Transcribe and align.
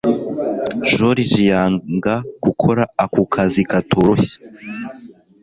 Joriji 0.89 1.41
yanga 1.51 2.15
gukora 2.43 2.83
ako 3.03 3.21
kazi 3.33 3.61
katoroshye 3.71 4.35